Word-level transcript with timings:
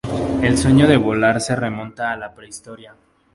El 0.41 0.57
sueño 0.57 0.87
de 0.87 0.97
volar 0.97 1.39
se 1.41 1.55
remonta 1.55 2.11
a 2.11 2.17
la 2.17 2.33
prehistoria. 2.33 2.95